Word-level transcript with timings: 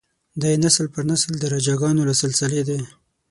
دی 0.41 0.51
نسل 0.63 0.85
پر 0.93 1.03
نسل 1.11 1.31
د 1.39 1.43
راجه 1.53 1.75
ګانو 1.81 2.01
له 2.09 2.13
سلسلې 2.21 2.61
دی. 2.69 2.79